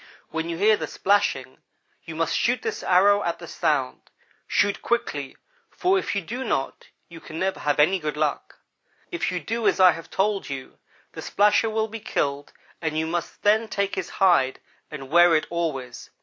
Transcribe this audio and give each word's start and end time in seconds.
When 0.29 0.49
you 0.49 0.57
hear 0.57 0.77
the 0.77 0.87
splashing, 0.87 1.59
you 2.05 2.15
must 2.15 2.35
shoot 2.35 2.63
this 2.63 2.81
arrow 2.81 3.21
at 3.21 3.37
the 3.37 3.45
sound. 3.47 4.09
Shoot 4.47 4.81
quickly, 4.81 5.35
for 5.69 5.99
if 5.99 6.15
you 6.15 6.23
do 6.23 6.43
not 6.43 6.87
you 7.07 7.21
can 7.21 7.37
never 7.37 7.59
have 7.59 7.79
any 7.79 7.99
good 7.99 8.17
luck. 8.17 8.57
If 9.11 9.31
you 9.31 9.39
do 9.39 9.67
as 9.67 9.79
I 9.79 9.91
have 9.91 10.09
told 10.09 10.49
you 10.49 10.79
the 11.11 11.21
splasher 11.21 11.69
will 11.69 11.87
be 11.87 11.99
killed 11.99 12.51
and 12.81 12.97
you 12.97 13.05
must 13.05 13.43
then 13.43 13.67
take 13.67 13.93
his 13.93 14.09
hide 14.09 14.59
and 14.89 15.11
wear 15.11 15.35
it 15.35 15.45
always. 15.51 16.09